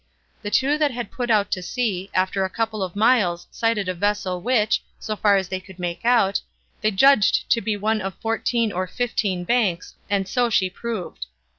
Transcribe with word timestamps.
The 0.41 0.49
two 0.49 0.79
that 0.79 0.89
had 0.89 1.11
put 1.11 1.29
out 1.29 1.51
to 1.51 1.61
sea, 1.61 2.09
after 2.11 2.43
a 2.43 2.49
couple 2.49 2.81
of 2.81 2.95
miles 2.95 3.45
sighted 3.51 3.87
a 3.87 3.93
vessel 3.93 4.41
which, 4.41 4.81
so 4.97 5.15
far 5.15 5.37
as 5.37 5.47
they 5.49 5.59
could 5.59 5.77
make 5.77 6.03
out, 6.03 6.41
they 6.81 6.89
judged 6.89 7.47
to 7.51 7.61
be 7.61 7.77
one 7.77 8.01
of 8.01 8.15
fourteen 8.15 8.71
or 8.71 8.87
fifteen 8.87 9.43
banks, 9.43 9.93
and 10.09 10.27
so 10.27 10.49
she 10.49 10.71
proved. 10.71 11.27